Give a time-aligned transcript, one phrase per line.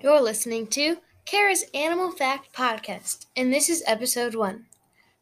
[0.00, 4.66] You're listening to Kara's Animal Fact Podcast, and this is episode one.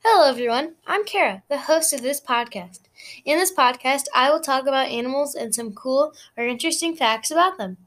[0.04, 0.74] Hello, everyone.
[0.86, 2.80] I'm Kara, the host of this podcast.
[3.24, 7.56] In this podcast, I will talk about animals and some cool or interesting facts about
[7.56, 7.78] them.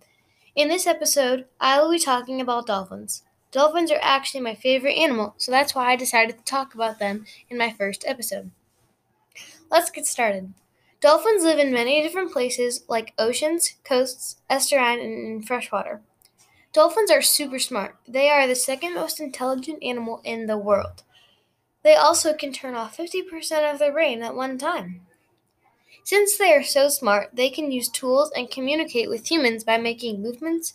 [0.55, 3.21] In this episode, I will be talking about dolphins.
[3.51, 7.23] Dolphins are actually my favorite animal, so that's why I decided to talk about them
[7.51, 8.49] in my first episode.
[9.69, 10.55] Let's get started.
[11.01, 16.01] Dolphins live in many different places like oceans, coasts, estuarine, and in freshwater.
[16.71, 17.95] Dolphins are super smart.
[18.07, 21.03] They are the second most intelligent animal in the world.
[21.83, 25.01] They also can turn off 50% of their brain at one time.
[26.03, 30.21] Since they are so smart, they can use tools and communicate with humans by making
[30.21, 30.73] movements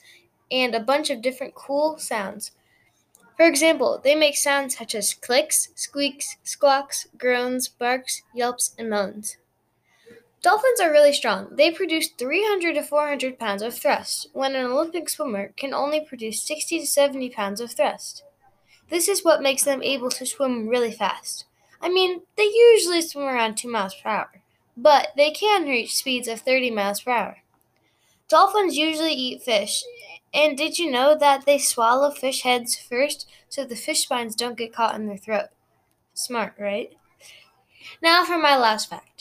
[0.51, 2.53] and a bunch of different cool sounds.
[3.37, 9.37] For example, they make sounds such as clicks, squeaks, squawks, groans, barks, yelps, and moans.
[10.45, 11.49] Dolphins are really strong.
[11.53, 16.43] They produce 300 to 400 pounds of thrust, when an Olympic swimmer can only produce
[16.43, 18.25] 60 to 70 pounds of thrust.
[18.91, 21.47] This is what makes them able to swim really fast.
[21.81, 24.43] I mean, they usually swim around 2 miles per hour,
[24.77, 27.39] but they can reach speeds of 30 miles per hour.
[28.29, 29.83] Dolphins usually eat fish,
[30.35, 34.59] and did you know that they swallow fish heads first so the fish spines don't
[34.59, 35.49] get caught in their throat?
[36.13, 36.93] Smart, right?
[38.03, 39.14] Now for my last fact.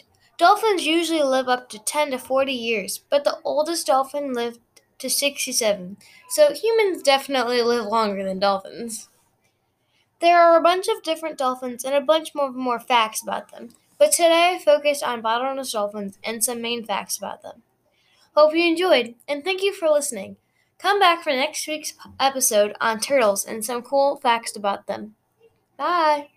[0.43, 4.59] Dolphins usually live up to 10 to 40 years, but the oldest dolphin lived
[4.99, 5.95] to 67,
[6.27, 9.07] so humans definitely live longer than dolphins.
[10.19, 13.69] There are a bunch of different dolphins and a bunch more, more facts about them,
[13.97, 17.63] but today I focused on bottlenose dolphins and some main facts about them.
[18.35, 20.35] Hope you enjoyed, and thank you for listening.
[20.77, 25.15] Come back for next week's episode on turtles and some cool facts about them.
[25.77, 26.32] Bye!